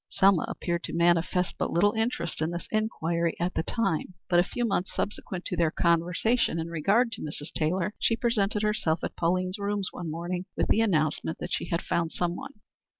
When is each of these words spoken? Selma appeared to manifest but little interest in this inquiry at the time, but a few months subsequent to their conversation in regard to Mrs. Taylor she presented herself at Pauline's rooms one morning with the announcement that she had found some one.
Selma 0.09 0.45
appeared 0.47 0.81
to 0.85 0.93
manifest 0.95 1.53
but 1.59 1.69
little 1.71 1.91
interest 1.91 2.41
in 2.41 2.49
this 2.49 2.67
inquiry 2.71 3.35
at 3.39 3.53
the 3.53 3.61
time, 3.61 4.15
but 4.31 4.39
a 4.39 4.43
few 4.43 4.65
months 4.65 4.95
subsequent 4.95 5.45
to 5.45 5.55
their 5.55 5.69
conversation 5.69 6.57
in 6.57 6.69
regard 6.69 7.11
to 7.11 7.21
Mrs. 7.21 7.53
Taylor 7.53 7.93
she 7.99 8.15
presented 8.15 8.63
herself 8.63 9.03
at 9.03 9.15
Pauline's 9.15 9.59
rooms 9.59 9.89
one 9.91 10.09
morning 10.09 10.45
with 10.57 10.69
the 10.69 10.81
announcement 10.81 11.37
that 11.37 11.53
she 11.53 11.65
had 11.65 11.83
found 11.83 12.11
some 12.11 12.35
one. 12.35 12.53